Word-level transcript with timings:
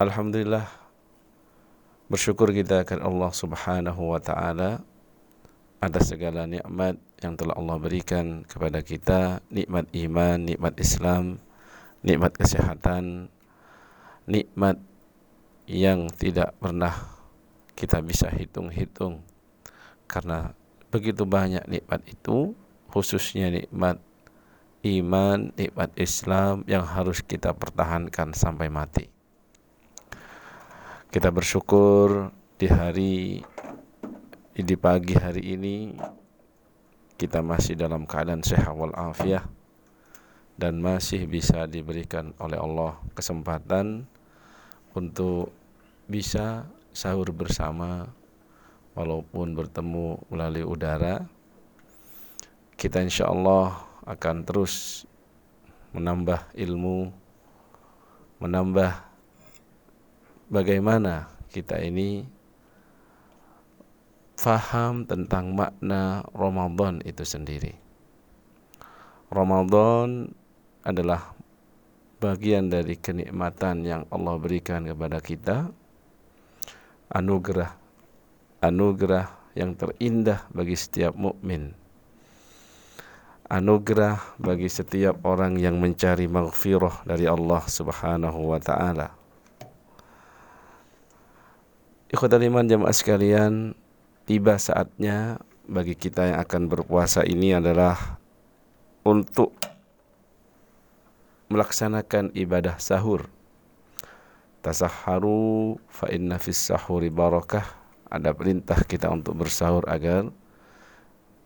Alhamdulillah 0.00 0.64
bersyukur 2.08 2.56
kita 2.56 2.88
kepada 2.88 3.04
Allah 3.04 3.28
Subhanahu 3.36 4.16
wa 4.16 4.16
taala 4.16 4.80
atas 5.76 6.16
segala 6.16 6.48
nikmat 6.48 6.96
yang 7.20 7.36
telah 7.36 7.52
Allah 7.60 7.76
berikan 7.76 8.40
kepada 8.48 8.80
kita, 8.80 9.44
nikmat 9.52 9.92
iman, 9.92 10.40
nikmat 10.40 10.72
Islam, 10.80 11.36
nikmat 12.00 12.32
kesehatan, 12.32 13.28
nikmat 14.24 14.80
yang 15.68 16.08
tidak 16.16 16.56
pernah 16.56 16.96
kita 17.76 18.00
bisa 18.00 18.32
hitung-hitung 18.32 19.20
karena 20.08 20.56
begitu 20.88 21.28
banyak 21.28 21.68
nikmat 21.68 22.00
itu 22.08 22.56
khususnya 22.88 23.52
nikmat 23.52 24.00
iman, 24.80 25.52
nikmat 25.60 25.92
Islam 26.00 26.64
yang 26.64 26.88
harus 26.88 27.20
kita 27.20 27.52
pertahankan 27.52 28.32
sampai 28.32 28.72
mati. 28.72 29.19
Kita 31.10 31.26
bersyukur 31.34 32.30
di 32.54 32.70
hari 32.70 33.42
di 34.54 34.76
pagi 34.78 35.18
hari 35.18 35.58
ini 35.58 35.98
kita 37.18 37.42
masih 37.42 37.74
dalam 37.74 38.06
keadaan 38.06 38.46
sehat 38.46 38.70
walafiat 38.70 39.42
dan 40.54 40.78
masih 40.78 41.26
bisa 41.26 41.66
diberikan 41.66 42.30
oleh 42.38 42.62
Allah 42.62 42.94
kesempatan 43.18 44.06
untuk 44.94 45.50
bisa 46.06 46.70
sahur 46.94 47.34
bersama 47.34 48.06
walaupun 48.94 49.58
bertemu 49.58 50.22
melalui 50.30 50.62
udara. 50.62 51.26
Kita 52.78 53.02
insya 53.02 53.26
Allah 53.26 53.82
akan 54.06 54.46
terus 54.46 55.02
menambah 55.90 56.54
ilmu 56.54 57.10
menambah 58.38 59.09
bagaimana 60.50 61.30
kita 61.54 61.78
ini 61.78 62.26
faham 64.34 65.06
tentang 65.06 65.54
makna 65.54 66.26
Ramadan 66.34 66.98
itu 67.06 67.22
sendiri. 67.22 67.78
Ramadan 69.30 70.34
adalah 70.82 71.38
bagian 72.18 72.66
dari 72.66 72.98
kenikmatan 72.98 73.86
yang 73.86 74.02
Allah 74.10 74.34
berikan 74.42 74.82
kepada 74.82 75.22
kita. 75.22 75.70
Anugerah 77.10 77.78
anugerah 78.60 79.54
yang 79.56 79.74
terindah 79.74 80.46
bagi 80.52 80.76
setiap 80.78 81.16
mukmin. 81.16 81.74
Anugerah 83.50 84.38
bagi 84.38 84.70
setiap 84.70 85.26
orang 85.26 85.58
yang 85.58 85.82
mencari 85.82 86.30
maghfirah 86.30 87.02
dari 87.02 87.26
Allah 87.26 87.66
Subhanahu 87.66 88.54
wa 88.54 88.62
taala 88.62 89.19
Ikhwatal 92.10 92.42
iman 92.42 92.66
jamaah 92.66 92.90
sekalian 92.90 93.78
tiba 94.26 94.58
saatnya 94.58 95.38
bagi 95.70 95.94
kita 95.94 96.34
yang 96.34 96.42
akan 96.42 96.66
berpuasa 96.66 97.22
ini 97.22 97.54
adalah 97.54 98.18
untuk 99.06 99.54
melaksanakan 101.54 102.34
ibadah 102.34 102.82
sahur. 102.82 103.30
Tasahharu 104.58 105.78
fa 105.86 106.10
inna 106.10 106.42
fis 106.42 106.58
sahuri 106.58 107.14
barakah. 107.14 107.78
Ada 108.10 108.34
perintah 108.34 108.82
kita 108.82 109.06
untuk 109.06 109.38
bersahur 109.38 109.86
agar 109.86 110.34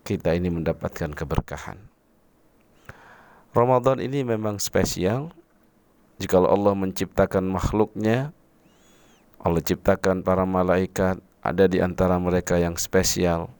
kita 0.00 0.32
ini 0.32 0.48
mendapatkan 0.48 1.12
keberkahan. 1.12 1.76
Ramadan 3.52 4.00
ini 4.00 4.24
memang 4.24 4.56
spesial. 4.56 5.28
Jika 6.16 6.40
Allah 6.40 6.72
menciptakan 6.72 7.52
makhluknya 7.52 8.32
Allah 9.44 9.60
ciptakan 9.60 10.24
para 10.24 10.48
malaikat 10.48 11.20
ada 11.44 11.68
di 11.68 11.76
antara 11.76 12.16
mereka 12.16 12.56
yang 12.56 12.80
spesial. 12.80 13.52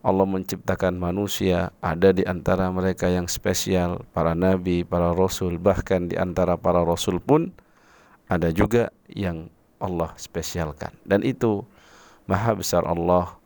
Allah 0.00 0.24
menciptakan 0.24 0.96
manusia 0.96 1.68
ada 1.84 2.16
di 2.16 2.24
antara 2.24 2.72
mereka 2.72 3.12
yang 3.12 3.28
spesial. 3.28 4.08
Para 4.16 4.32
nabi, 4.32 4.88
para 4.88 5.12
rasul 5.12 5.60
bahkan 5.60 6.08
di 6.08 6.16
antara 6.16 6.56
para 6.56 6.80
rasul 6.80 7.20
pun 7.20 7.52
ada 8.32 8.48
juga 8.48 8.88
yang 9.12 9.52
Allah 9.76 10.16
spesialkan. 10.16 10.96
Dan 11.04 11.20
itu 11.28 11.60
maha 12.24 12.56
besar 12.56 12.88
Allah 12.88 13.36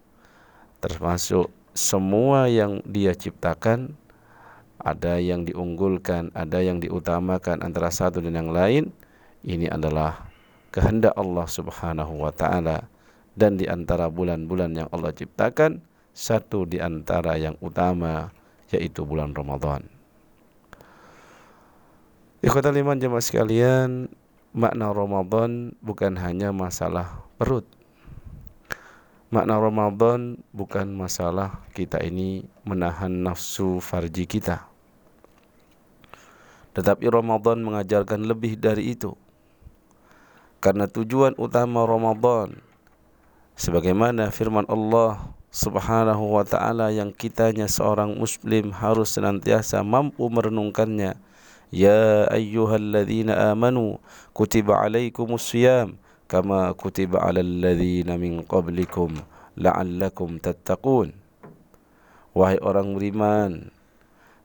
termasuk 0.78 1.50
semua 1.74 2.46
yang 2.46 2.78
dia 2.86 3.10
ciptakan. 3.10 3.98
Ada 4.78 5.18
yang 5.18 5.44
diunggulkan 5.50 6.30
ada 6.32 6.62
yang 6.62 6.78
diutamakan 6.78 7.66
antara 7.66 7.90
satu 7.90 8.22
dan 8.22 8.38
yang 8.38 8.54
lain. 8.54 8.94
Ini 9.42 9.66
adalah 9.66 10.29
kehendak 10.70 11.14
Allah 11.18 11.46
Subhanahu 11.46 12.22
wa 12.22 12.32
taala 12.34 12.86
dan 13.34 13.58
di 13.58 13.66
antara 13.66 14.10
bulan-bulan 14.10 14.74
yang 14.74 14.88
Allah 14.90 15.14
ciptakan 15.14 15.82
satu 16.10 16.66
di 16.66 16.82
antara 16.82 17.38
yang 17.38 17.54
utama 17.62 18.30
yaitu 18.70 19.02
bulan 19.02 19.34
Ramadan. 19.34 19.86
Ikhwatal 22.40 22.72
iman 22.80 22.96
jemaah 22.96 23.20
sekalian, 23.20 24.08
makna 24.56 24.90
Ramadan 24.96 25.76
bukan 25.84 26.16
hanya 26.16 26.54
masalah 26.56 27.20
perut. 27.36 27.68
Makna 29.30 29.62
Ramadan 29.62 30.42
bukan 30.50 30.90
masalah 30.90 31.62
kita 31.70 32.02
ini 32.02 32.48
menahan 32.66 33.12
nafsu 33.12 33.78
farji 33.78 34.26
kita. 34.26 34.66
Tetapi 36.74 37.06
Ramadan 37.06 37.62
mengajarkan 37.62 38.26
lebih 38.26 38.58
dari 38.58 38.94
itu. 38.94 39.14
Karena 40.60 40.84
tujuan 40.84 41.32
utama 41.40 41.88
Ramadan 41.88 42.60
sebagaimana 43.56 44.28
firman 44.28 44.68
Allah 44.68 45.32
Subhanahu 45.48 46.36
wa 46.36 46.44
taala 46.44 46.92
yang 46.92 47.10
kitanya 47.16 47.64
seorang 47.64 48.14
muslim 48.14 48.70
harus 48.70 49.16
senantiasa 49.16 49.80
mampu 49.80 50.28
merenungkannya. 50.28 51.16
Ya 51.72 52.28
ayyuhalladzina 52.28 53.50
amanu 53.50 53.98
kutiba 54.36 54.84
alaikumus 54.84 55.48
siyam 55.48 55.96
kama 56.28 56.70
kutiba 56.76 57.24
alal 57.24 57.46
ladzina 57.46 58.20
min 58.20 58.44
qablikum 58.44 59.16
la'allakum 59.56 60.38
tattaqun. 60.38 61.16
Wahai 62.36 62.60
orang 62.62 62.94
beriman 62.94 63.72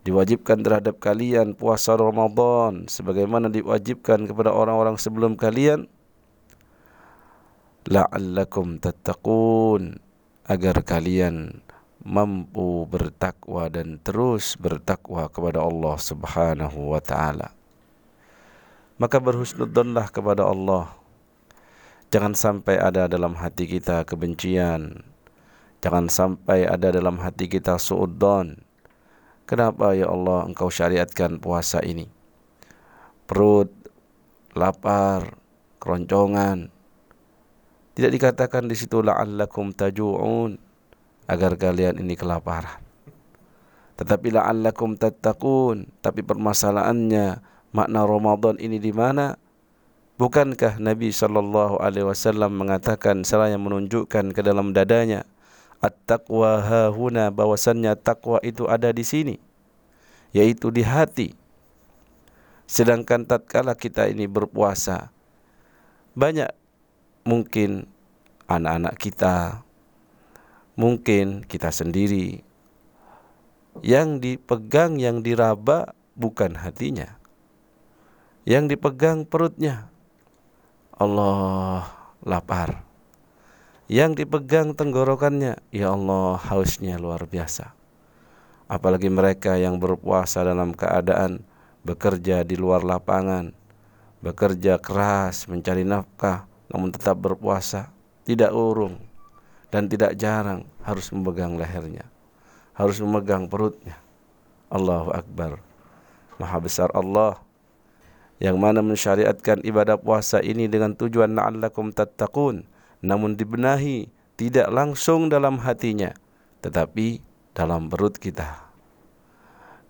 diwajibkan 0.07 0.63
terhadap 0.63 0.97
kalian 0.97 1.53
puasa 1.53 1.93
Ramadan 1.93 2.89
sebagaimana 2.89 3.51
diwajibkan 3.51 4.25
kepada 4.25 4.55
orang-orang 4.55 4.97
sebelum 4.97 5.37
kalian 5.37 5.91
la'allakum 7.85 8.81
tattaqun 8.81 10.01
agar 10.49 10.81
kalian 10.81 11.61
mampu 12.01 12.85
bertakwa 12.89 13.69
dan 13.69 14.01
terus 14.01 14.57
bertakwa 14.57 15.29
kepada 15.29 15.61
Allah 15.61 15.97
Subhanahu 15.97 16.93
wa 16.93 17.01
taala. 17.01 17.53
Maka 18.97 19.21
berhusnudzonlah 19.21 20.09
kepada 20.09 20.49
Allah. 20.49 20.97
Jangan 22.09 22.33
sampai 22.33 22.77
ada 22.81 23.05
dalam 23.05 23.37
hati 23.37 23.69
kita 23.69 24.01
kebencian. 24.05 25.05
Jangan 25.85 26.09
sampai 26.09 26.65
ada 26.65 26.89
dalam 26.89 27.21
hati 27.21 27.45
kita 27.45 27.77
suudzon. 27.77 28.65
Kenapa 29.45 29.93
ya 29.93 30.09
Allah 30.09 30.49
engkau 30.49 30.73
syariatkan 30.73 31.37
puasa 31.37 31.85
ini? 31.85 32.09
Perut 33.29 33.69
lapar, 34.57 35.37
keroncongan. 35.77 36.74
Tidak 37.95 38.11
dikatakan 38.11 38.67
di 38.67 38.75
situ 38.75 38.99
la'allakum 38.99 39.71
taju'un 39.71 40.59
agar 41.31 41.55
kalian 41.55 42.03
ini 42.03 42.19
kelaparan. 42.19 42.83
Tetapi 43.95 44.35
la'allakum 44.35 44.99
tattaqun, 44.99 45.87
tapi 46.03 46.19
permasalahannya 46.19 47.39
makna 47.71 48.01
Ramadan 48.03 48.59
ini 48.59 48.83
di 48.83 48.91
mana? 48.91 49.39
Bukankah 50.19 50.79
Nabi 50.79 51.11
sallallahu 51.11 51.79
alaihi 51.79 52.07
wasallam 52.07 52.55
mengatakan 52.55 53.23
seraya 53.23 53.55
menunjukkan 53.55 54.31
ke 54.31 54.41
dalam 54.43 54.75
dadanya 54.75 55.27
at-taqwa 55.83 56.63
hahuna 56.63 57.31
bahwasannya 57.31 57.95
takwa 57.99 58.39
itu 58.43 58.67
ada 58.67 58.95
di 58.95 59.03
sini 59.03 59.35
yaitu 60.35 60.71
di 60.71 60.83
hati. 60.83 61.35
Sedangkan 62.67 63.23
tatkala 63.23 63.75
kita 63.75 64.07
ini 64.11 64.27
berpuasa 64.27 65.11
banyak 66.15 66.51
mungkin 67.25 67.89
anak-anak 68.45 68.95
kita. 69.01 69.65
Mungkin 70.77 71.43
kita 71.43 71.73
sendiri. 71.73 72.45
Yang 73.81 74.09
dipegang 74.21 75.01
yang 75.01 75.25
diraba 75.25 75.97
bukan 76.13 76.55
hatinya. 76.55 77.17
Yang 78.45 78.77
dipegang 78.77 79.25
perutnya. 79.25 79.89
Allah 80.95 81.89
lapar. 82.21 82.85
Yang 83.89 84.23
dipegang 84.23 84.77
tenggorokannya. 84.77 85.59
Ya 85.73 85.91
Allah 85.91 86.37
hausnya 86.37 87.01
luar 87.01 87.25
biasa. 87.25 87.73
Apalagi 88.69 89.09
mereka 89.09 89.57
yang 89.57 89.81
berpuasa 89.81 90.45
dalam 90.45 90.77
keadaan 90.77 91.41
bekerja 91.81 92.45
di 92.45 92.53
luar 92.53 92.85
lapangan. 92.85 93.51
Bekerja 94.21 94.81
keras 94.81 95.45
mencari 95.45 95.85
nafkah 95.85 96.54
namun 96.71 96.89
tetap 96.93 97.19
berpuasa, 97.19 97.93
tidak 98.25 98.53
urung 98.53 99.01
dan 99.69 99.89
tidak 99.89 100.17
jarang 100.17 100.65
harus 100.81 101.09
memegang 101.13 101.57
lehernya, 101.59 102.07
harus 102.73 102.97
memegang 103.01 103.45
perutnya. 103.49 103.97
Allahu 104.69 105.13
Akbar. 105.13 105.61
Maha 106.35 106.59
besar 106.59 106.91
Allah 106.91 107.39
yang 108.43 108.59
mana 108.59 108.83
mensyariatkan 108.83 109.63
ibadah 109.63 109.95
puasa 109.95 110.43
ini 110.43 110.67
dengan 110.67 110.91
tujuan 110.91 111.31
la'allakum 111.31 111.95
tattaqun 111.95 112.67
namun 112.99 113.39
dibenahi 113.39 114.11
tidak 114.35 114.67
langsung 114.67 115.31
dalam 115.31 115.63
hatinya 115.63 116.11
tetapi 116.59 117.23
dalam 117.55 117.87
perut 117.87 118.19
kita 118.19 118.67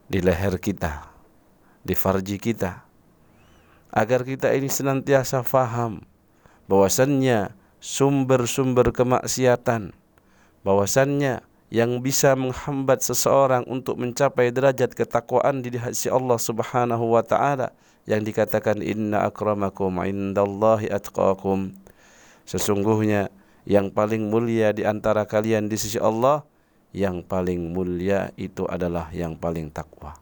di 0.05 0.21
leher 0.21 0.61
kita 0.61 1.09
di 1.81 1.97
farji 1.97 2.37
kita 2.37 2.85
agar 3.89 4.21
kita 4.21 4.53
ini 4.53 4.69
senantiasa 4.69 5.41
faham 5.41 6.05
bahwasannya 6.65 7.53
sumber-sumber 7.81 8.89
kemaksiatan 8.89 9.93
bahwasannya 10.65 11.45
yang 11.69 12.01
bisa 12.01 12.33
menghambat 12.33 13.05
seseorang 13.05 13.61
untuk 13.69 14.01
mencapai 14.01 14.49
derajat 14.49 14.97
ketakwaan 14.97 15.61
di 15.61 15.77
sisi 15.77 16.09
Allah 16.09 16.41
Subhanahu 16.41 17.13
wa 17.13 17.21
taala 17.21 17.73
yang 18.09 18.25
dikatakan 18.25 18.81
inna 18.81 19.29
akramakum 19.29 20.01
indallahi 20.01 20.89
atqakum. 20.89 21.73
Sesungguhnya 22.45 23.33
yang 23.65 23.89
paling 23.89 24.29
mulia 24.29 24.73
di 24.73 24.85
antara 24.85 25.25
kalian 25.25 25.69
di 25.69 25.77
sisi 25.77 25.97
Allah 25.97 26.45
yang 26.93 27.25
paling 27.25 27.73
mulia 27.73 28.29
itu 28.37 28.65
adalah 28.69 29.09
yang 29.09 29.37
paling 29.37 29.73
takwa. 29.73 30.17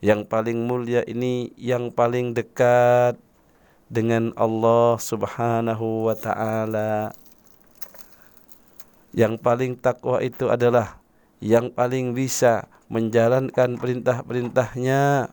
Yang 0.00 0.28
paling 0.28 0.64
mulia 0.64 1.04
ini 1.08 1.52
yang 1.56 1.92
paling 1.92 2.36
dekat 2.36 3.16
dengan 3.86 4.34
Allah 4.34 4.98
Subhanahu 4.98 6.10
wa 6.10 6.16
taala 6.18 7.14
yang 9.14 9.38
paling 9.38 9.78
takwa 9.78 10.20
itu 10.20 10.50
adalah 10.50 11.00
yang 11.38 11.70
paling 11.70 12.12
bisa 12.12 12.68
menjalankan 12.92 13.78
perintah-perintahnya 13.78 15.32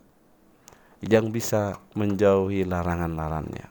yang 1.04 1.36
bisa 1.36 1.84
menjauhi 1.98 2.64
larangan-larangannya. 2.64 3.68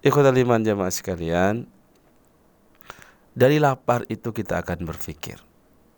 Ikhwatal 0.00 0.36
iman 0.44 0.60
jamaah 0.60 0.92
sekalian, 0.92 1.68
dari 3.36 3.56
lapar 3.60 4.04
itu 4.08 4.32
kita 4.32 4.60
akan 4.60 4.84
berpikir, 4.84 5.40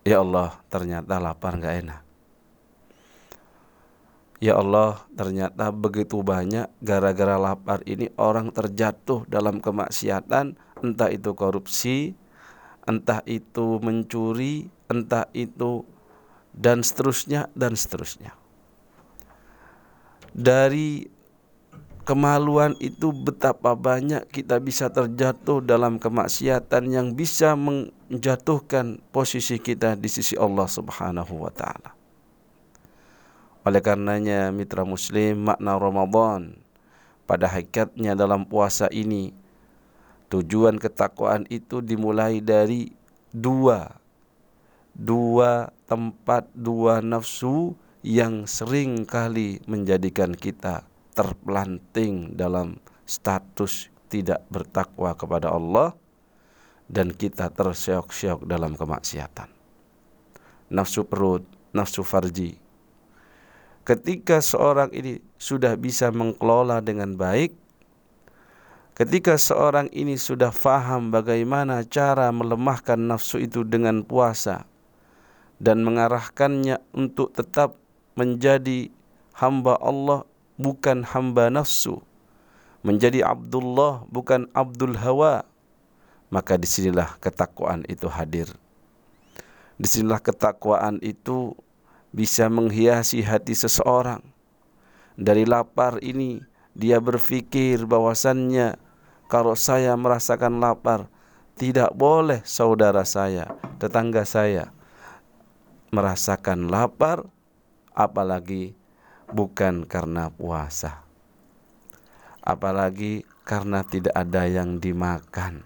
ya 0.07 0.23
Allah 0.23 0.59
ternyata 0.71 1.19
lapar 1.19 1.59
nggak 1.59 1.77
enak. 1.87 2.03
Ya 4.43 4.59
Allah 4.59 5.07
ternyata 5.15 5.71
begitu 5.71 6.19
banyak 6.19 6.67
gara-gara 6.83 7.39
lapar 7.39 7.79
ini 7.87 8.11
orang 8.19 8.51
terjatuh 8.51 9.23
dalam 9.31 9.63
kemaksiatan 9.63 10.59
entah 10.83 11.11
itu 11.15 11.31
korupsi, 11.31 12.19
entah 12.83 13.23
itu 13.23 13.79
mencuri, 13.79 14.67
entah 14.91 15.31
itu 15.31 15.87
dan 16.51 16.83
seterusnya 16.83 17.55
dan 17.55 17.79
seterusnya. 17.79 18.35
Dari 20.35 21.07
kemaluan 22.03 22.75
itu 22.83 23.15
betapa 23.15 23.79
banyak 23.79 24.27
kita 24.27 24.59
bisa 24.59 24.91
terjatuh 24.91 25.63
dalam 25.63 26.03
kemaksiatan 26.03 26.91
yang 26.91 27.15
bisa 27.15 27.55
menjatuhkan 27.55 28.99
posisi 29.15 29.63
kita 29.63 29.95
di 29.95 30.11
sisi 30.11 30.35
Allah 30.35 30.67
Subhanahu 30.67 31.47
wa 31.47 31.53
taala. 31.55 32.02
Oleh 33.63 33.79
karenanya 33.79 34.51
mitra 34.51 34.83
muslim 34.83 35.47
makna 35.47 35.79
Ramadan 35.79 36.59
pada 37.27 37.47
hakikatnya 37.47 38.19
dalam 38.19 38.43
puasa 38.47 38.91
ini 38.91 39.31
Tujuan 40.33 40.81
ketakwaan 40.81 41.45
itu 41.53 41.85
dimulai 41.85 42.41
dari 42.41 42.89
dua 43.37 44.01
dua 44.97 45.69
tempat, 45.85 46.49
dua 46.57 47.05
nafsu 47.05 47.77
yang 48.01 48.49
sering 48.49 49.05
kali 49.05 49.61
menjadikan 49.69 50.33
kita 50.33 50.89
terpelanting 51.13 52.33
dalam 52.33 52.81
status 53.05 53.93
tidak 54.09 54.41
bertakwa 54.49 55.13
kepada 55.13 55.53
Allah 55.53 55.93
dan 56.89 57.13
kita 57.13 57.53
terseok-seok 57.53 58.49
dalam 58.49 58.73
kemaksiatan. 58.73 59.53
Nafsu 60.73 61.05
perut, 61.05 61.45
nafsu 61.77 62.01
farji. 62.01 62.57
Ketika 63.83 64.39
seorang 64.39 64.95
ini 64.95 65.19
sudah 65.39 65.75
bisa 65.75 66.15
mengelola 66.15 66.79
dengan 66.79 67.19
baik, 67.19 67.63
Ketika 68.93 69.41
seorang 69.41 69.89
ini 69.89 70.21
sudah 70.21 70.53
faham 70.53 71.09
bagaimana 71.09 71.81
cara 71.81 72.29
melemahkan 72.29 73.01
nafsu 73.01 73.41
itu 73.41 73.65
dengan 73.65 74.05
puasa 74.05 74.69
dan 75.57 75.81
mengarahkannya 75.81 76.77
untuk 76.93 77.33
tetap 77.33 77.73
menjadi 78.21 78.93
hamba 79.33 79.81
Allah 79.81 80.29
bukan 80.61 81.09
hamba 81.09 81.49
nafsu, 81.49 82.05
menjadi 82.85 83.25
Abdullah 83.25 84.05
bukan 84.13 84.45
Abdul 84.53 85.01
Hawa, 85.01 85.49
maka 86.29 86.61
di 86.61 86.69
sinilah 86.69 87.17
ketakwaan 87.17 87.89
itu 87.89 88.13
hadir. 88.13 88.53
Di 89.81 89.89
sinilah 89.89 90.21
ketakwaan 90.21 91.01
itu 91.01 91.57
bisa 92.13 92.47
menghiasi 92.53 93.25
hati 93.25 93.57
seseorang. 93.57 94.21
Dari 95.17 95.49
lapar 95.49 96.01
ini 96.05 96.41
dia 96.73 97.01
berpikir 97.01 97.85
bahwasannya 97.85 98.77
kalau 99.29 99.57
saya 99.57 99.97
merasakan 99.97 100.61
lapar 100.61 101.09
tidak 101.57 101.93
boleh 101.93 102.41
saudara 102.45 103.05
saya, 103.05 103.49
tetangga 103.77 104.25
saya 104.25 104.73
merasakan 105.93 106.73
lapar 106.73 107.29
apalagi 107.93 108.73
bukan 109.29 109.85
karena 109.85 110.33
puasa. 110.33 111.05
Apalagi 112.41 113.29
karena 113.45 113.85
tidak 113.85 114.17
ada 114.17 114.49
yang 114.49 114.81
dimakan. 114.81 115.63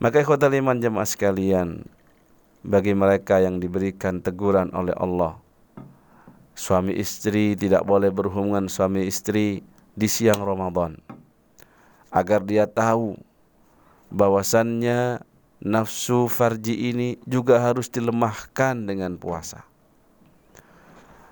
Maka 0.00 0.20
ikhwatal 0.20 0.52
iman 0.60 0.80
jemaah 0.80 1.08
sekalian, 1.08 1.84
bagi 2.60 2.92
mereka 2.92 3.40
yang 3.40 3.58
diberikan 3.58 4.20
teguran 4.20 4.68
oleh 4.76 4.92
Allah 4.96 5.40
suami 6.60 6.92
istri 6.92 7.56
tidak 7.56 7.88
boleh 7.88 8.12
berhubungan 8.12 8.68
suami 8.68 9.08
istri 9.08 9.64
di 9.96 10.08
siang 10.08 10.44
Ramadan 10.44 11.00
agar 12.12 12.44
dia 12.44 12.68
tahu 12.68 13.16
bahwasannya 14.12 15.22
nafsu 15.62 16.26
farji 16.26 16.92
ini 16.92 17.16
juga 17.24 17.62
harus 17.62 17.86
dilemahkan 17.88 18.74
dengan 18.84 19.16
puasa. 19.16 19.62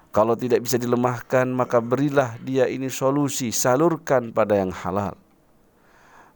Kalau 0.08 0.32
tidak 0.32 0.64
bisa 0.64 0.80
dilemahkan 0.80 1.44
maka 1.52 1.84
berilah 1.84 2.40
dia 2.40 2.64
ini 2.64 2.88
solusi, 2.88 3.52
salurkan 3.52 4.32
pada 4.32 4.56
yang 4.56 4.72
halal. 4.72 5.12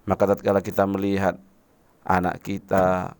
Maka 0.04 0.34
tatkala 0.34 0.60
kita 0.60 0.84
melihat 0.84 1.38
anak 2.02 2.42
kita 2.42 3.14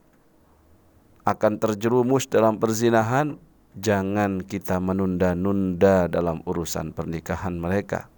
akan 1.23 1.63
terjerumus 1.63 2.27
dalam 2.27 2.59
perzinahan, 2.59 3.39
jangan 3.79 4.43
kita 4.43 4.83
menunda-nunda 4.83 6.11
dalam 6.11 6.43
urusan 6.43 6.91
pernikahan 6.91 7.55
mereka. 7.63 8.11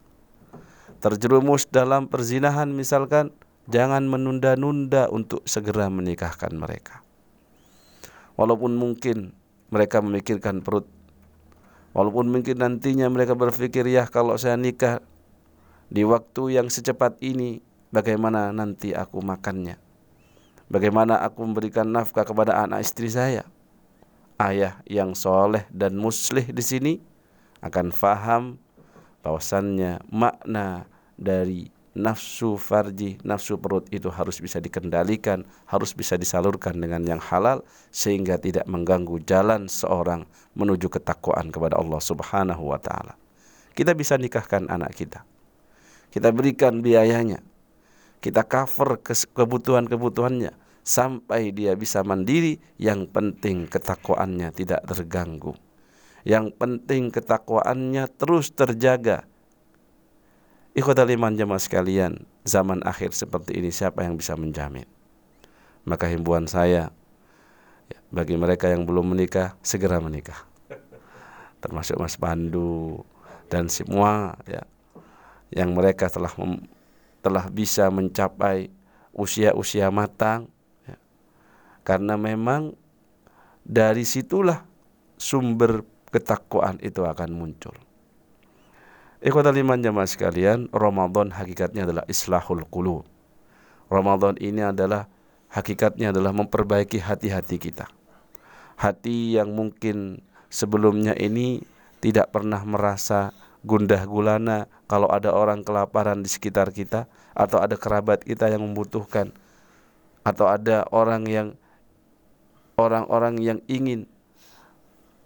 Terjerumus 1.04 1.68
dalam 1.68 2.08
perzinahan 2.08 2.72
misalkan, 2.72 3.28
jangan 3.68 4.08
menunda-nunda 4.08 5.12
untuk 5.12 5.44
segera 5.44 5.92
menikahkan 5.92 6.56
mereka. 6.56 7.04
Walaupun 8.40 8.72
mungkin 8.72 9.36
mereka 9.68 10.00
memikirkan 10.00 10.64
perut, 10.64 10.88
walaupun 11.92 12.32
mungkin 12.32 12.56
nantinya 12.56 13.12
mereka 13.12 13.36
berpikir 13.36 13.84
ya 13.84 14.08
kalau 14.08 14.40
saya 14.40 14.56
nikah 14.56 15.04
di 15.92 16.08
waktu 16.08 16.56
yang 16.56 16.72
secepat 16.72 17.20
ini, 17.20 17.60
bagaimana 17.92 18.48
nanti 18.48 18.96
aku 18.96 19.20
makannya? 19.20 19.83
Bagaimana 20.74 21.22
aku 21.22 21.46
memberikan 21.46 21.86
nafkah 21.86 22.26
kepada 22.26 22.58
anak 22.66 22.82
istri 22.82 23.06
saya? 23.06 23.46
ayah 24.38 24.82
yang 24.90 25.14
soleh 25.14 25.66
dan 25.70 25.94
muslih 25.94 26.46
di 26.50 26.64
sini 26.64 26.92
akan 27.62 27.94
faham 27.94 28.58
bahwasannya 29.22 30.04
makna 30.10 30.84
dari 31.14 31.70
nafsu 31.94 32.58
farji, 32.58 33.16
nafsu 33.22 33.54
perut 33.54 33.86
itu 33.94 34.10
harus 34.10 34.42
bisa 34.42 34.58
dikendalikan, 34.58 35.46
harus 35.70 35.94
bisa 35.94 36.18
disalurkan 36.18 36.74
dengan 36.76 37.06
yang 37.06 37.22
halal 37.22 37.62
sehingga 37.94 38.36
tidak 38.36 38.66
mengganggu 38.66 39.22
jalan 39.24 39.70
seorang 39.70 40.26
menuju 40.58 40.90
ketakwaan 40.90 41.54
kepada 41.54 41.78
Allah 41.78 42.02
Subhanahu 42.02 42.74
wa 42.74 42.82
taala. 42.82 43.14
Kita 43.72 43.94
bisa 43.94 44.18
nikahkan 44.18 44.66
anak 44.66 44.98
kita. 44.98 45.22
Kita 46.10 46.30
berikan 46.34 46.82
biayanya. 46.82 47.42
Kita 48.18 48.46
cover 48.46 49.04
kebutuhan-kebutuhannya 49.36 50.63
sampai 50.84 51.50
dia 51.50 51.72
bisa 51.74 52.04
mandiri 52.04 52.60
yang 52.76 53.08
penting 53.08 53.64
ketakwaannya 53.66 54.52
tidak 54.52 54.84
terganggu 54.84 55.56
Yang 56.24 56.56
penting 56.56 57.12
ketakwaannya 57.12 58.08
terus 58.16 58.48
terjaga. 58.48 59.28
Ikhwatal 60.72 61.12
iman 61.12 61.36
jamaah 61.36 61.60
sekalian, 61.60 62.24
zaman 62.48 62.80
akhir 62.80 63.12
seperti 63.12 63.60
ini 63.60 63.68
siapa 63.68 64.08
yang 64.08 64.16
bisa 64.16 64.32
menjamin? 64.32 64.88
Maka 65.84 66.08
himbauan 66.08 66.48
saya 66.48 66.88
ya, 67.92 67.98
bagi 68.08 68.40
mereka 68.40 68.72
yang 68.72 68.88
belum 68.88 69.12
menikah 69.12 69.52
segera 69.60 70.00
menikah. 70.00 70.48
Termasuk 71.60 72.00
Mas 72.00 72.16
Pandu 72.16 73.04
dan 73.52 73.68
semua 73.68 74.40
ya 74.48 74.64
yang 75.52 75.76
mereka 75.76 76.08
telah 76.08 76.32
telah 77.20 77.44
bisa 77.52 77.92
mencapai 77.92 78.72
usia-usia 79.14 79.92
matang. 79.92 80.50
Karena 81.84 82.16
memang 82.16 82.72
dari 83.64 84.08
situlah 84.08 84.64
sumber 85.20 85.84
ketakwaan 86.08 86.80
itu 86.80 87.04
akan 87.04 87.30
muncul. 87.32 87.76
Ikhwatal 89.24 89.56
iman 89.56 89.80
jamaah 89.80 90.08
sekalian, 90.08 90.68
Ramadan 90.68 91.32
hakikatnya 91.32 91.88
adalah 91.88 92.04
islahul 92.12 92.68
qulub. 92.68 93.08
Ramadan 93.88 94.36
ini 94.36 94.60
adalah 94.60 95.08
hakikatnya 95.48 96.12
adalah 96.12 96.36
memperbaiki 96.36 97.00
hati-hati 97.00 97.56
kita. 97.56 97.88
Hati 98.76 99.38
yang 99.38 99.56
mungkin 99.56 100.20
sebelumnya 100.52 101.16
ini 101.16 101.64
tidak 102.04 102.36
pernah 102.36 102.60
merasa 102.68 103.32
gundah 103.64 104.04
gulana 104.04 104.68
kalau 104.84 105.08
ada 105.08 105.32
orang 105.32 105.64
kelaparan 105.64 106.20
di 106.20 106.28
sekitar 106.28 106.68
kita 106.68 107.08
atau 107.32 107.64
ada 107.64 107.80
kerabat 107.80 108.20
kita 108.28 108.52
yang 108.52 108.60
membutuhkan 108.60 109.32
atau 110.20 110.52
ada 110.52 110.84
orang 110.92 111.24
yang 111.24 111.48
orang-orang 112.76 113.38
yang 113.40 113.58
ingin 113.70 114.06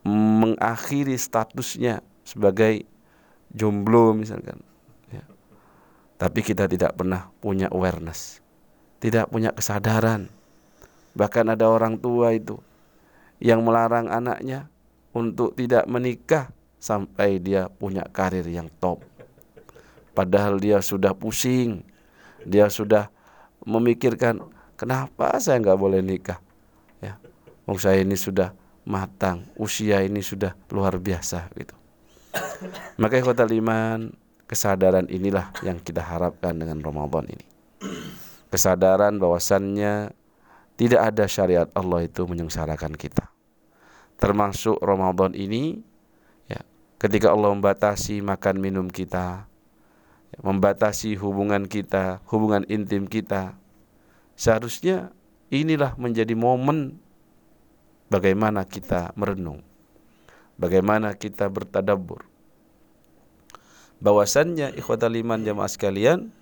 mengakhiri 0.09 1.17
statusnya 1.19 2.01
sebagai 2.25 2.85
jomblo 3.53 4.13
misalkan 4.13 4.61
ya. 5.09 5.25
tapi 6.17 6.41
kita 6.45 6.69
tidak 6.69 6.97
pernah 6.97 7.29
punya 7.41 7.69
awareness 7.73 8.41
tidak 8.99 9.31
punya 9.31 9.55
kesadaran. 9.55 10.27
Bahkan 11.15 11.55
ada 11.55 11.67
orang 11.71 11.99
tua 11.99 12.35
itu 12.35 12.59
yang 13.39 13.63
melarang 13.63 14.11
anaknya 14.11 14.67
untuk 15.15 15.55
tidak 15.55 15.87
menikah 15.87 16.51
sampai 16.79 17.39
dia 17.39 17.71
punya 17.71 18.07
karir 18.11 18.47
yang 18.47 18.67
top. 18.83 19.03
Padahal 20.15 20.59
dia 20.59 20.83
sudah 20.83 21.15
pusing 21.15 21.87
dia 22.47 22.71
sudah 22.71 23.11
memikirkan 23.67 24.47
kenapa 24.79 25.39
saya 25.43 25.59
nggak 25.59 25.79
boleh 25.79 26.01
nikah 26.03 26.39
Wong 27.69 27.77
saya 27.77 28.01
ini 28.01 28.17
sudah 28.17 28.57
matang, 28.89 29.45
usia 29.61 30.01
ini 30.01 30.25
sudah 30.25 30.57
luar 30.73 30.97
biasa 30.97 31.53
gitu. 31.53 31.77
Maka 33.01 33.21
kota 33.21 33.45
liman, 33.45 34.17
kesadaran 34.49 35.05
inilah 35.13 35.53
yang 35.61 35.77
kita 35.77 36.01
harapkan 36.01 36.57
dengan 36.57 36.81
Ramadan 36.81 37.29
ini. 37.29 37.45
Kesadaran 38.53 39.21
bahwasannya 39.21 40.17
tidak 40.81 41.01
ada 41.13 41.29
syariat 41.29 41.69
Allah 41.77 42.09
itu 42.09 42.25
menyengsarakan 42.25 42.97
kita. 42.97 43.29
Termasuk 44.17 44.81
Ramadan 44.81 45.37
ini 45.37 45.85
ya, 46.49 46.65
ketika 46.97 47.37
Allah 47.37 47.53
membatasi 47.53 48.25
makan 48.25 48.57
minum 48.65 48.89
kita, 48.89 49.45
ya, 50.33 50.39
membatasi 50.41 51.21
hubungan 51.21 51.69
kita, 51.69 52.25
hubungan 52.33 52.65
intim 52.73 53.05
kita. 53.05 53.61
Seharusnya 54.41 55.13
inilah 55.53 55.93
menjadi 56.01 56.33
momen 56.33 56.97
bagaimana 58.09 58.65
kita 58.65 59.13
merenung, 59.15 59.65
bagaimana 60.57 61.15
kita 61.17 61.49
bertadabur. 61.49 62.25
Bahwasannya 63.99 64.77
ikhwatal 64.77 65.15
iman 65.21 65.45
jamaah 65.45 65.71
sekalian, 65.71 66.33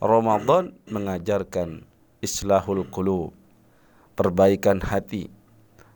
Ramadan 0.00 0.72
mengajarkan 0.88 1.84
islahul 2.24 2.88
qulub, 2.88 3.36
perbaikan 4.16 4.80
hati, 4.80 5.28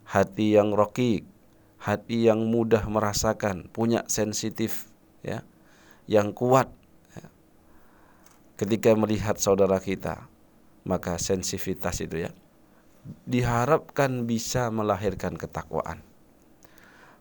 hati 0.04 0.57
yang 0.57 0.76
rokik, 0.76 1.25
hati 1.81 2.28
yang 2.28 2.45
mudah 2.49 2.85
merasakan, 2.88 3.69
punya 3.73 4.04
sensitif, 4.11 4.88
ya, 5.25 5.45
yang 6.11 6.33
kuat. 6.37 6.69
Ya. 7.16 7.28
Ketika 8.61 8.93
melihat 8.99 9.40
saudara 9.40 9.81
kita, 9.81 10.28
maka 10.85 11.16
sensitivitas 11.16 12.02
itu 12.04 12.28
ya, 12.28 12.31
diharapkan 13.28 14.25
bisa 14.25 14.73
melahirkan 14.73 15.37
ketakwaan. 15.37 16.00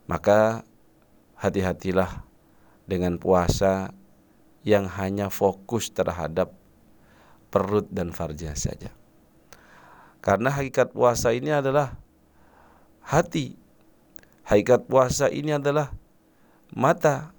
Maka 0.07 0.63
hati-hatilah 1.39 2.23
dengan 2.87 3.19
puasa 3.19 3.91
yang 4.63 4.87
hanya 4.87 5.27
fokus 5.27 5.91
terhadap 5.91 6.55
perut 7.51 7.87
dan 7.91 8.15
farja 8.15 8.55
saja. 8.55 8.91
Karena 10.23 10.55
hakikat 10.55 10.95
puasa 10.95 11.35
ini 11.35 11.51
adalah 11.51 11.99
hati. 13.03 13.59
Hakikat 14.47 14.87
puasa 14.87 15.27
ini 15.27 15.51
adalah 15.55 15.91
mata 16.71 17.35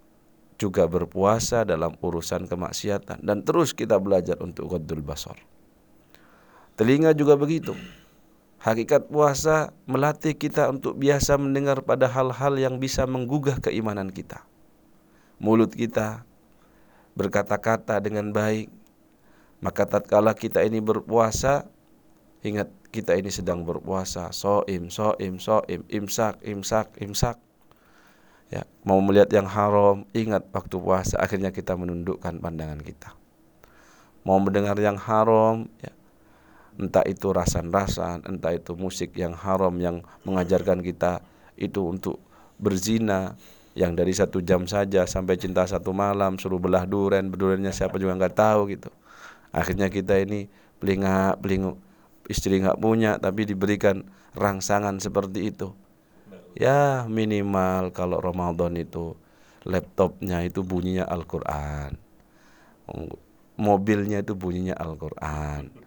juga 0.60 0.84
berpuasa 0.88 1.64
dalam 1.64 1.96
urusan 2.00 2.48
kemaksiatan 2.48 3.24
dan 3.24 3.44
terus 3.44 3.72
kita 3.72 3.96
belajar 3.96 4.36
untuk 4.40 4.72
qaddul 4.72 5.00
basar. 5.00 5.36
Telinga 6.76 7.12
juga 7.16 7.36
begitu 7.36 7.72
Hakikat 8.64 9.12
puasa 9.12 9.76
melatih 9.84 10.32
kita 10.32 10.72
untuk 10.72 10.96
biasa 10.96 11.36
mendengar 11.36 11.84
pada 11.84 12.08
hal-hal 12.08 12.56
yang 12.56 12.80
bisa 12.80 13.04
menggugah 13.04 13.60
keimanan 13.60 14.08
kita. 14.08 14.40
Mulut 15.36 15.76
kita 15.76 16.24
berkata-kata 17.12 18.00
dengan 18.00 18.32
baik. 18.32 18.72
Maka 19.60 19.84
tatkala 19.84 20.32
kita 20.32 20.64
ini 20.64 20.80
berpuasa, 20.80 21.68
ingat 22.40 22.72
kita 22.88 23.12
ini 23.20 23.28
sedang 23.28 23.68
berpuasa. 23.68 24.32
Soim, 24.32 24.88
soim, 24.88 25.36
soim, 25.36 25.84
imsak, 25.92 26.40
imsak, 26.40 26.88
imsak. 27.04 27.36
Ya, 28.48 28.64
mau 28.80 28.96
melihat 29.04 29.28
yang 29.28 29.44
haram, 29.44 30.08
ingat 30.16 30.48
waktu 30.56 30.80
puasa 30.80 31.20
akhirnya 31.20 31.52
kita 31.52 31.76
menundukkan 31.76 32.40
pandangan 32.40 32.80
kita. 32.80 33.12
Mau 34.24 34.40
mendengar 34.40 34.80
yang 34.80 34.96
haram, 34.96 35.68
ya, 35.84 35.92
entah 36.74 37.06
itu 37.06 37.30
rasan-rasan, 37.30 38.26
entah 38.26 38.50
itu 38.54 38.74
musik 38.74 39.14
yang 39.14 39.34
haram 39.34 39.74
yang 39.78 40.02
mengajarkan 40.26 40.82
kita 40.82 41.22
itu 41.54 41.86
untuk 41.86 42.18
berzina 42.58 43.38
yang 43.74 43.94
dari 43.94 44.14
satu 44.14 44.42
jam 44.42 44.66
saja 44.66 45.06
sampai 45.06 45.38
cinta 45.38 45.66
satu 45.66 45.90
malam 45.90 46.38
suruh 46.38 46.62
belah 46.62 46.86
duren 46.86 47.30
berdurennya 47.30 47.74
siapa 47.74 47.98
juga 47.98 48.18
nggak 48.18 48.34
tahu 48.34 48.60
gitu. 48.74 48.90
Akhirnya 49.54 49.90
kita 49.90 50.18
ini 50.18 50.50
belingak 50.82 51.38
belinguk 51.38 51.78
istri 52.26 52.58
nggak 52.58 52.78
punya 52.78 53.18
tapi 53.18 53.46
diberikan 53.46 54.06
rangsangan 54.34 54.98
seperti 54.98 55.54
itu. 55.54 55.74
Ya 56.54 57.06
minimal 57.10 57.90
kalau 57.90 58.22
Ramadan 58.22 58.78
itu 58.78 59.18
laptopnya 59.66 60.42
itu 60.46 60.62
bunyinya 60.62 61.06
Al-Quran. 61.06 61.98
Mobilnya 63.58 64.22
itu 64.22 64.34
bunyinya 64.34 64.74
Al-Quran 64.74 65.83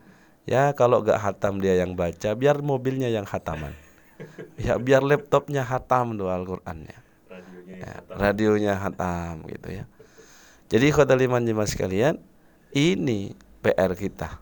Ya 0.47 0.71
kalau 0.71 1.03
gak 1.03 1.19
hatam 1.19 1.59
dia 1.59 1.75
yang 1.75 1.99
baca, 1.99 2.31
biar 2.31 2.63
mobilnya 2.63 3.11
yang 3.11 3.27
hataman. 3.27 3.75
Ya 4.57 4.81
biar 4.81 5.05
laptopnya 5.05 5.61
hatam 5.61 6.17
tuh 6.17 6.33
Al-Qur'annya. 6.33 6.97
Radionya, 7.29 7.75
ya, 7.77 7.93
radionya 8.09 8.73
hatam 8.73 9.45
gitu 9.45 9.69
ya. 9.69 9.85
Jadi 10.73 10.89
khotaliman 10.89 11.45
jemaah 11.45 11.69
sekalian, 11.69 12.17
ini 12.73 13.37
PR 13.61 13.93
kita. 13.93 14.41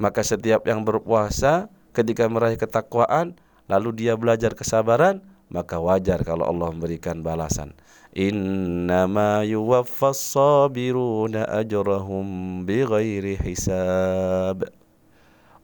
Maka 0.00 0.24
setiap 0.24 0.64
yang 0.64 0.80
berpuasa 0.80 1.68
ketika 1.92 2.24
meraih 2.24 2.56
ketakwaan, 2.56 3.36
lalu 3.68 3.92
dia 3.92 4.16
belajar 4.16 4.56
kesabaran, 4.56 5.20
maka 5.52 5.76
wajar 5.76 6.24
kalau 6.24 6.48
Allah 6.48 6.72
memberikan 6.72 7.20
balasan. 7.20 7.76
Innama 8.16 9.44
yuwaffas 9.44 10.34
sabiruna 10.34 11.44
ajrahum 11.52 12.64
bighairi 12.64 13.36
hisab 13.36 14.79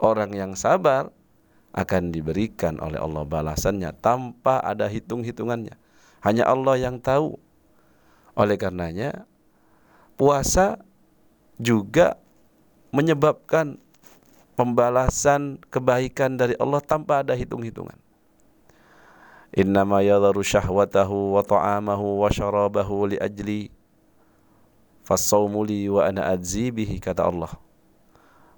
orang 0.01 0.33
yang 0.33 0.53
sabar 0.59 1.13
akan 1.77 2.09
diberikan 2.09 2.81
oleh 2.81 2.97
Allah 2.97 3.29
balasannya 3.29 3.93
tanpa 4.01 4.65
ada 4.65 4.89
hitung-hitungannya. 4.89 5.77
Hanya 6.25 6.49
Allah 6.49 6.81
yang 6.81 6.97
tahu. 6.97 7.37
Oleh 8.37 8.61
karenanya 8.61 9.25
puasa 10.21 10.81
juga 11.57 12.21
menyebabkan 12.93 13.81
pembalasan 14.57 15.61
kebaikan 15.69 16.37
dari 16.37 16.57
Allah 16.61 16.81
tanpa 16.85 17.25
ada 17.25 17.37
hitung-hitungan. 17.37 17.97
Innama 19.57 20.05
yadharu 20.05 20.45
syahwatahu 20.45 21.37
wa 21.37 21.45
ta'amahu 21.45 22.25
wa 22.25 22.29
syarabahu 22.29 23.13
li 23.13 23.17
ajli 23.17 23.73
fasawmu 25.07 25.65
wa 25.97 26.03
ana 26.05 26.35
adzi 26.35 26.69
bihi 26.69 27.01
kata 27.01 27.25
Allah 27.25 27.53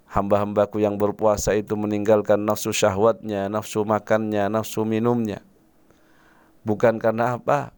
hamba-hambaku 0.09 0.81
yang 0.81 0.97
berpuasa 0.97 1.53
itu 1.53 1.77
meninggalkan 1.77 2.41
nafsu 2.41 2.73
syahwatnya, 2.73 3.47
nafsu 3.47 3.85
makannya, 3.85 4.49
nafsu 4.49 4.83
minumnya. 4.83 5.45
Bukan 6.65 6.97
karena 6.97 7.37
apa? 7.37 7.71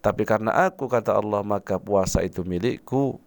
Tapi 0.00 0.24
karena 0.24 0.52
aku 0.66 0.88
kata 0.88 1.14
Allah 1.14 1.44
maka 1.44 1.76
puasa 1.76 2.24
itu 2.24 2.42
milikku. 2.42 3.20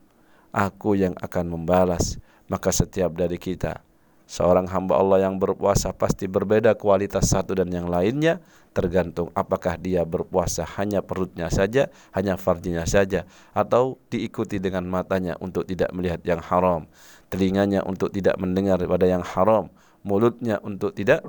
Aku 0.50 0.98
yang 0.98 1.14
akan 1.22 1.46
membalas. 1.46 2.18
Maka 2.50 2.74
setiap 2.74 3.14
dari 3.14 3.38
kita 3.38 3.86
Seorang 4.30 4.70
hamba 4.70 5.02
Allah 5.02 5.26
yang 5.26 5.42
berpuasa 5.42 5.90
pasti 5.90 6.30
berbeda 6.30 6.78
kualitas 6.78 7.34
satu 7.34 7.58
dan 7.58 7.74
yang 7.74 7.90
lainnya 7.90 8.38
tergantung 8.78 9.34
apakah 9.34 9.74
dia 9.74 10.06
berpuasa 10.06 10.70
hanya 10.78 11.02
perutnya 11.02 11.50
saja, 11.50 11.90
hanya 12.14 12.38
farjinya 12.38 12.86
saja 12.86 13.26
atau 13.58 13.98
diikuti 14.14 14.62
dengan 14.62 14.86
matanya 14.86 15.34
untuk 15.42 15.66
tidak 15.66 15.90
melihat 15.98 16.22
yang 16.22 16.46
haram, 16.46 16.86
telinganya 17.30 17.86
untuk 17.86 18.10
tidak 18.10 18.36
mendengar 18.42 18.82
pada 18.82 19.06
yang 19.06 19.24
haram, 19.24 19.70
mulutnya 20.04 20.58
untuk 20.66 20.94
tidak 20.94 21.24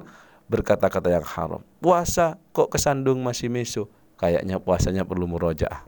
berkata-kata 0.51 1.09
yang 1.13 1.27
haram. 1.27 1.63
Puasa 1.79 2.41
kok 2.51 2.73
kesandung 2.73 3.23
masih 3.23 3.53
misu? 3.53 3.87
Kayaknya 4.19 4.61
puasanya 4.61 5.07
perlu 5.07 5.31
murojaah. 5.31 5.87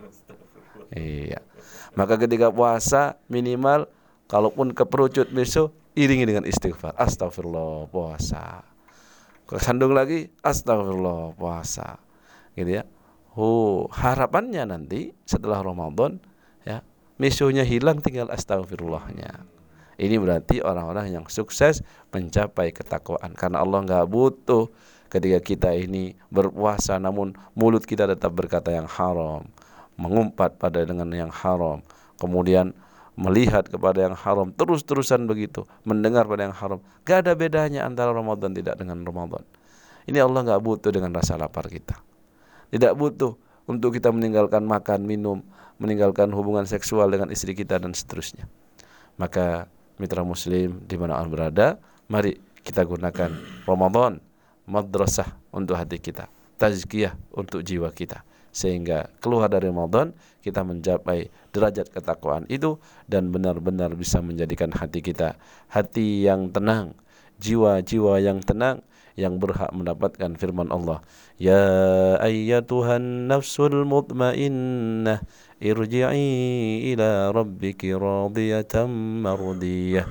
Iya. 0.92 1.40
Maka 1.92 2.16
ketika 2.16 2.48
puasa 2.48 3.20
minimal 3.28 3.88
kalaupun 4.32 4.72
keperucut 4.72 5.28
misu 5.28 5.68
iringi 5.92 6.24
dengan 6.24 6.48
istighfar 6.48 6.96
astagfirullah 6.96 7.84
puasa 7.92 8.64
kesandung 9.44 9.92
lagi 9.92 10.32
astagfirullah 10.40 11.36
puasa 11.36 12.00
gitu 12.56 12.80
ya 12.80 12.88
oh 13.36 13.92
harapannya 13.92 14.64
nanti 14.64 15.12
setelah 15.28 15.60
Ramadan 15.60 16.16
ya 16.64 16.80
misunya 17.20 17.60
hilang 17.60 18.00
tinggal 18.00 18.32
astagfirullahnya 18.32 19.44
ini 20.02 20.18
berarti 20.18 20.58
orang-orang 20.58 21.14
yang 21.14 21.24
sukses 21.30 21.86
mencapai 22.10 22.74
ketakwaan. 22.74 23.38
Karena 23.38 23.62
Allah 23.62 23.86
nggak 23.86 24.06
butuh 24.10 24.66
ketika 25.06 25.38
kita 25.38 25.70
ini 25.78 26.18
berpuasa 26.32 26.98
namun 26.98 27.38
mulut 27.54 27.86
kita 27.86 28.10
tetap 28.10 28.34
berkata 28.34 28.74
yang 28.74 28.88
haram 28.90 29.46
mengumpat 30.00 30.56
pada 30.56 30.80
dengan 30.88 31.04
yang 31.12 31.28
haram 31.28 31.84
kemudian 32.16 32.72
melihat 33.12 33.68
kepada 33.68 34.08
yang 34.08 34.16
haram 34.16 34.56
terus-terusan 34.56 35.28
begitu 35.28 35.68
mendengar 35.86 36.24
pada 36.26 36.48
yang 36.48 36.56
haram. 36.56 36.80
Gak 37.04 37.28
ada 37.28 37.36
bedanya 37.36 37.84
antara 37.84 38.10
Ramadan 38.10 38.56
tidak 38.56 38.80
dengan 38.80 39.04
Ramadan. 39.04 39.44
Ini 40.08 40.18
Allah 40.18 40.56
gak 40.56 40.62
butuh 40.64 40.90
dengan 40.90 41.14
rasa 41.14 41.38
lapar 41.38 41.68
kita. 41.70 41.94
Tidak 42.72 42.96
butuh 42.96 43.36
untuk 43.68 43.94
kita 43.94 44.10
meninggalkan 44.10 44.64
makan 44.64 45.06
minum 45.06 45.44
meninggalkan 45.76 46.32
hubungan 46.32 46.64
seksual 46.64 47.06
dengan 47.12 47.28
istri 47.28 47.52
kita 47.52 47.76
dan 47.78 47.92
seterusnya. 47.92 48.48
Maka 49.20 49.68
mitra 49.96 50.22
muslim 50.22 50.80
di 50.84 50.96
mana 51.00 51.18
anda 51.18 51.32
berada. 51.32 51.66
Mari 52.06 52.36
kita 52.62 52.84
gunakan 52.84 53.32
Ramadan 53.64 54.20
madrasah 54.68 55.32
untuk 55.50 55.74
hati 55.74 55.98
kita 55.98 56.28
tazkiyah 56.62 57.18
untuk 57.34 57.66
jiwa 57.66 57.90
kita. 57.90 58.22
Sehingga 58.54 59.10
keluar 59.18 59.50
dari 59.50 59.66
Ramadan 59.72 60.14
kita 60.44 60.62
mencapai 60.62 61.32
derajat 61.50 61.90
ketakwaan 61.90 62.46
itu 62.46 62.78
dan 63.10 63.34
benar-benar 63.34 63.96
bisa 63.98 64.22
menjadikan 64.22 64.70
hati 64.70 65.02
kita 65.02 65.34
hati 65.72 66.22
yang 66.22 66.52
tenang, 66.54 66.94
jiwa-jiwa 67.42 68.22
yang 68.22 68.38
tenang 68.44 68.84
yang 69.16 69.40
berhak 69.40 69.72
mendapatkan 69.72 70.36
firman 70.36 70.68
Allah. 70.68 71.00
Ya 71.40 71.64
ayyatuhan 72.20 73.28
nafsul 73.28 73.88
mutmainnah 73.88 75.24
ارجعي 75.62 76.94
إلى 76.94 77.30
ربك 77.30 77.84
راضية 77.84 78.74
مرضية. 79.22 80.06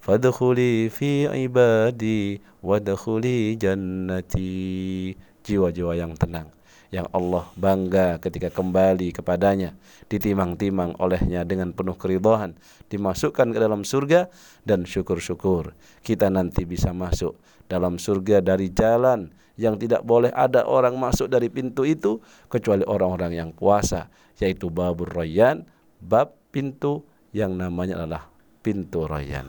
فادخلي 0.00 0.88
في 0.88 1.26
عبادي 1.26 2.40
وادخلي 2.62 3.54
جنتي. 3.54 5.16
جوا 5.46 5.70
جوا 5.70 5.94
yang 5.94 6.18
tenang. 6.18 6.55
Yang 6.94 7.06
Allah 7.10 7.50
bangga 7.58 8.22
ketika 8.22 8.50
kembali 8.50 9.10
kepadanya 9.10 9.74
ditimang-timang 10.06 10.94
olehnya 11.02 11.42
dengan 11.42 11.74
penuh 11.74 11.98
keridhaan 11.98 12.54
dimasukkan 12.92 13.50
ke 13.50 13.58
dalam 13.58 13.82
surga 13.82 14.30
dan 14.62 14.86
syukur-syukur 14.86 15.74
kita 16.06 16.30
nanti 16.30 16.62
bisa 16.62 16.94
masuk 16.94 17.34
dalam 17.66 17.98
surga 17.98 18.42
dari 18.42 18.70
jalan 18.70 19.34
yang 19.56 19.80
tidak 19.80 20.04
boleh 20.04 20.30
ada 20.30 20.68
orang 20.68 20.94
masuk 21.00 21.26
dari 21.32 21.48
pintu 21.48 21.82
itu 21.88 22.20
kecuali 22.46 22.84
orang-orang 22.84 23.34
yang 23.34 23.50
puasa 23.50 24.12
yaitu 24.38 24.68
babur 24.68 25.08
rayyan 25.08 25.64
bab 25.98 26.36
pintu 26.52 27.02
yang 27.32 27.56
namanya 27.56 28.00
adalah 28.00 28.28
pintu 28.60 29.04
rayyan. 29.08 29.48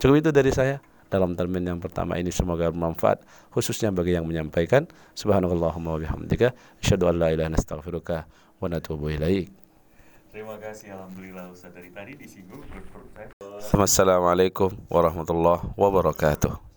Cukup 0.00 0.24
itu 0.24 0.30
dari 0.34 0.50
saya 0.50 0.80
dalam 1.12 1.36
termin 1.36 1.68
yang 1.68 1.76
pertama 1.76 2.16
ini 2.16 2.32
semoga 2.32 2.72
bermanfaat 2.72 3.20
khususnya 3.52 3.92
bagi 3.92 4.16
yang 4.16 4.24
menyampaikan 4.24 4.88
subhanallahumma 5.12 5.92
wa 5.92 6.00
bihamdika 6.00 6.56
asyhadu 6.80 7.12
an 7.12 7.20
la 7.20 7.28
ilaha 7.36 7.52
illa 7.52 8.24
wa 8.62 8.66
natubu 8.72 9.12
ilaik. 9.12 9.52
Terima 10.32 10.56
kasih 10.56 10.96
alhamdulillah 10.96 11.52
Ustaz 11.52 11.76
dari 11.76 11.92
tadi 11.92 12.16
disinggung 12.16 12.64
Assalamualaikum 13.76 14.72
warahmatullahi 14.88 15.76
wabarakatuh 15.76 16.71